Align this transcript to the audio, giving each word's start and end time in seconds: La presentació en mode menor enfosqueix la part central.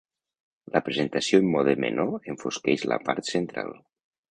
La 0.75 0.81
presentació 0.87 1.41
en 1.43 1.51
mode 1.57 1.77
menor 1.85 2.27
enfosqueix 2.35 2.89
la 2.95 3.01
part 3.11 3.33
central. 3.37 3.75